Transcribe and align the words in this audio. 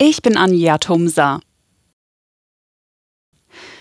Ich 0.00 0.22
bin 0.22 0.36
Anja 0.36 0.78
Tumsa. 0.78 1.40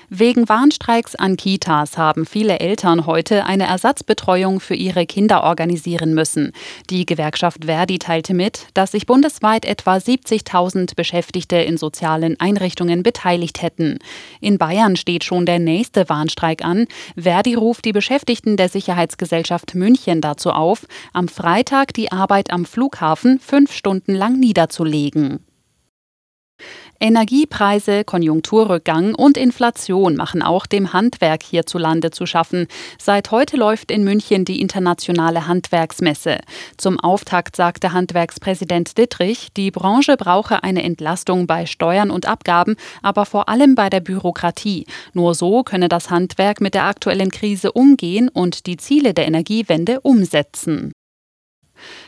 Wegen 0.10 0.50
Warnstreiks 0.50 1.14
an 1.14 1.38
Kitas 1.38 1.96
haben 1.96 2.26
viele 2.26 2.60
Eltern 2.60 3.06
heute 3.06 3.46
eine 3.46 3.68
Ersatzbetreuung 3.68 4.60
für 4.60 4.74
ihre 4.74 5.06
Kinder 5.06 5.44
organisieren 5.44 6.16
müssen. 6.16 6.54
Die 6.90 7.06
Gewerkschaft 7.06 7.66
Verdi 7.66 8.00
teilte 8.00 8.34
mit, 8.34 8.66
dass 8.74 8.94
sich 8.94 9.06
bundesweit 9.06 9.64
etwa 9.64 9.98
70.000 9.98 10.96
Beschäftigte 10.96 11.58
in 11.58 11.78
sozialen 11.78 12.40
Einrichtungen 12.40 13.04
beteiligt 13.04 13.62
hätten. 13.62 14.00
In 14.42 14.58
Bayern 14.58 14.96
steht 14.96 15.24
schon 15.24 15.46
der 15.46 15.60
nächste 15.60 16.10
Warnstreik 16.10 16.66
an. 16.66 16.88
Verdi 17.16 17.54
ruft 17.54 17.86
die 17.86 17.94
Beschäftigten 17.94 18.58
der 18.58 18.70
Sicherheitsgesellschaft 18.70 19.76
München 19.76 20.22
dazu 20.22 20.50
auf, 20.50 20.88
am 21.14 21.28
Freitag 21.28 21.94
die 21.94 22.12
Arbeit 22.12 22.50
am 22.50 22.66
Flughafen 22.66 23.40
fünf 23.40 23.72
Stunden 23.72 24.16
lang 24.16 24.40
niederzulegen. 24.40 25.47
Energiepreise, 27.00 28.04
Konjunkturrückgang 28.04 29.14
und 29.14 29.38
Inflation 29.38 30.16
machen 30.16 30.42
auch 30.42 30.66
dem 30.66 30.94
Handwerk 30.94 31.44
hierzulande 31.44 32.12
zu 32.12 32.26
schaffen. 32.26 32.68
Seit 32.98 33.32
heute 33.32 33.58
läuft 33.58 33.92
in 33.92 34.04
München 34.04 34.46
die 34.46 34.62
internationale 34.62 35.48
Handwerksmesse. 35.48 36.40
Zum 36.78 37.00
Auftakt 37.00 37.56
sagte 37.56 37.94
Handwerkspräsident 37.94 38.98
Dittrich, 38.98 39.50
die 39.56 39.72
Branche 39.72 40.18
brauche 40.18 40.64
eine 40.64 40.84
Entlastung 40.84 41.46
bei 41.46 41.66
Steuern 41.66 42.10
und 42.10 42.26
Abgaben, 42.26 42.76
aber 43.02 43.26
vor 43.26 43.48
allem 43.48 43.76
bei 43.76 43.90
der 43.90 44.00
Bürokratie. 44.00 44.86
Nur 45.14 45.36
so 45.36 45.64
könne 45.64 45.90
das 45.90 46.10
Handwerk 46.10 46.62
mit 46.62 46.74
der 46.74 46.86
aktuellen 46.86 47.32
Krise 47.32 47.72
umgehen 47.72 48.30
und 48.30 48.66
die 48.66 48.78
Ziele 48.78 49.14
der 49.14 49.28
Energiewende 49.28 50.02
umsetzen. 50.02 50.94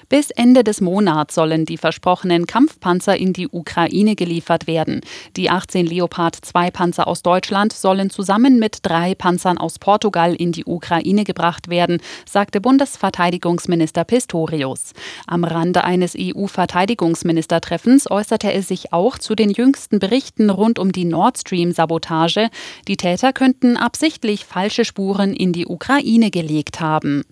Bis 0.09 0.31
Ende 0.31 0.63
des 0.63 0.81
Monats 0.81 1.36
sollen 1.36 1.66
die 1.66 1.77
versprochenen 1.77 2.48
Kampfpanzer 2.48 3.16
in 3.16 3.31
die 3.31 3.48
Ukraine 3.48 4.16
geliefert 4.16 4.66
werden. 4.66 5.02
Die 5.38 5.52
18 5.52 5.86
Leopard 5.86 6.36
2 6.36 6.72
Panzer 6.72 7.08
aus 7.08 7.22
Deutschland 7.22 7.73
sollen 7.73 8.09
zusammen 8.09 8.58
mit 8.58 8.80
drei 8.81 9.14
Panzern 9.14 9.59
aus 9.59 9.78
Portugal 9.78 10.33
in 10.33 10.52
die 10.52 10.66
Ukraine 10.66 11.25
gebracht 11.25 11.70
werden, 11.70 12.02
sagte 12.28 12.59
Bundesverteidigungsminister 12.59 14.03
Pistorius. 14.03 14.94
Am 15.28 15.44
Rande 15.44 15.83
eines 15.83 16.16
EU-Verteidigungsministertreffens 16.17 18.09
äußerte 18.09 18.52
er 18.52 18.64
sich 18.64 18.92
auch 18.92 19.20
zu 19.20 19.36
den 19.36 19.52
jüngsten 19.52 20.00
Berichten 20.00 20.50
rund 20.50 20.80
um 20.80 20.92
die 20.92 21.05
Nord 21.05 21.38
Stream-Sabotage. 21.38 22.50
Die 22.88 22.98
Täter 22.98 23.31
könnten 23.31 23.78
absichtlich 23.78 24.45
falsche 24.45 24.86
Spuren 24.86 25.36
in 25.36 25.53
die 25.53 25.67
Ukraine 25.67 26.31
gelegt 26.31 26.80
haben. 26.80 27.26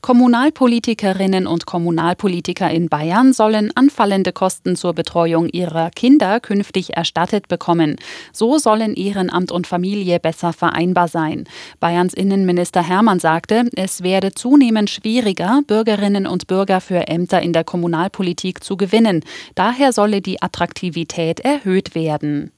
Kommunalpolitikerinnen 0.00 1.46
und 1.46 1.66
Kommunalpolitiker 1.66 2.70
in 2.70 2.88
Bayern 2.88 3.32
sollen 3.34 3.70
anfallende 3.76 4.32
Kosten 4.32 4.74
zur 4.74 4.94
Betreuung 4.94 5.48
ihrer 5.48 5.90
Kinder 5.90 6.40
künftig 6.40 6.96
erstattet 6.96 7.48
bekommen. 7.48 7.96
So 8.32 8.58
sollen 8.58 8.94
Ehrenamt 8.94 9.52
und 9.52 9.66
Familie 9.66 10.18
besser 10.18 10.52
vereinbar 10.52 11.08
sein. 11.08 11.44
Bayerns 11.80 12.14
Innenminister 12.14 12.82
Hermann 12.82 13.20
sagte, 13.20 13.68
es 13.76 14.02
werde 14.02 14.32
zunehmend 14.32 14.88
schwieriger, 14.88 15.60
Bürgerinnen 15.66 16.26
und 16.26 16.46
Bürger 16.46 16.80
für 16.80 17.08
Ämter 17.08 17.42
in 17.42 17.52
der 17.52 17.64
Kommunalpolitik 17.64 18.64
zu 18.64 18.78
gewinnen. 18.78 19.22
Daher 19.54 19.92
solle 19.92 20.22
die 20.22 20.40
Attraktivität 20.40 21.40
erhöht 21.40 21.94
werden. 21.94 22.52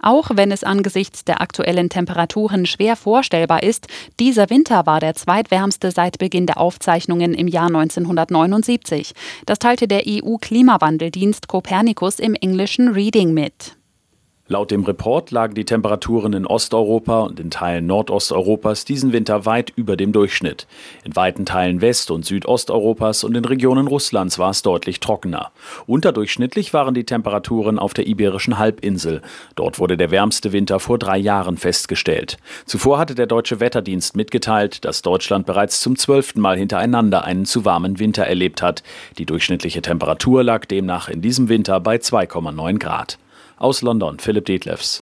Auch 0.00 0.30
wenn 0.34 0.52
es 0.52 0.64
angesichts 0.64 1.24
der 1.24 1.40
aktuellen 1.40 1.88
Temperaturen 1.88 2.66
schwer 2.66 2.96
vorstellbar 2.96 3.62
ist, 3.62 3.86
dieser 4.20 4.50
Winter 4.50 4.86
war 4.86 5.00
der 5.00 5.14
zweitwärmste 5.14 5.90
seit 5.90 6.18
Beginn 6.18 6.46
der 6.46 6.58
Aufzeichnungen 6.58 7.34
im 7.34 7.48
Jahr 7.48 7.66
1979. 7.66 9.12
Das 9.46 9.58
teilte 9.58 9.88
der 9.88 10.02
EU-Klimawandeldienst 10.06 11.48
Copernicus 11.48 12.18
im 12.18 12.34
englischen 12.34 12.88
Reading 12.88 13.32
mit. 13.32 13.76
Laut 14.46 14.70
dem 14.70 14.84
Report 14.84 15.30
lagen 15.30 15.54
die 15.54 15.64
Temperaturen 15.64 16.34
in 16.34 16.46
Osteuropa 16.46 17.20
und 17.20 17.40
in 17.40 17.50
Teilen 17.50 17.86
Nordosteuropas 17.86 18.84
diesen 18.84 19.14
Winter 19.14 19.46
weit 19.46 19.72
über 19.74 19.96
dem 19.96 20.12
Durchschnitt. 20.12 20.66
In 21.02 21.16
weiten 21.16 21.46
Teilen 21.46 21.80
West- 21.80 22.10
und 22.10 22.26
Südosteuropas 22.26 23.24
und 23.24 23.34
in 23.38 23.46
Regionen 23.46 23.86
Russlands 23.86 24.38
war 24.38 24.50
es 24.50 24.60
deutlich 24.60 25.00
trockener. 25.00 25.50
Unterdurchschnittlich 25.86 26.74
waren 26.74 26.92
die 26.92 27.04
Temperaturen 27.04 27.78
auf 27.78 27.94
der 27.94 28.06
Iberischen 28.06 28.58
Halbinsel. 28.58 29.22
Dort 29.54 29.78
wurde 29.78 29.96
der 29.96 30.10
wärmste 30.10 30.52
Winter 30.52 30.78
vor 30.78 30.98
drei 30.98 31.16
Jahren 31.16 31.56
festgestellt. 31.56 32.36
Zuvor 32.66 32.98
hatte 32.98 33.14
der 33.14 33.26
Deutsche 33.26 33.60
Wetterdienst 33.60 34.14
mitgeteilt, 34.14 34.84
dass 34.84 35.00
Deutschland 35.00 35.46
bereits 35.46 35.80
zum 35.80 35.96
zwölften 35.96 36.42
Mal 36.42 36.58
hintereinander 36.58 37.24
einen 37.24 37.46
zu 37.46 37.64
warmen 37.64 37.98
Winter 37.98 38.24
erlebt 38.24 38.60
hat. 38.60 38.82
Die 39.16 39.24
durchschnittliche 39.24 39.80
Temperatur 39.80 40.44
lag 40.44 40.66
demnach 40.66 41.08
in 41.08 41.22
diesem 41.22 41.48
Winter 41.48 41.80
bei 41.80 41.96
2,9 41.96 42.78
Grad. 42.78 43.16
Aus 43.56 43.82
London 43.82 44.18
Philipp 44.18 44.46
Detlefs. 44.46 45.03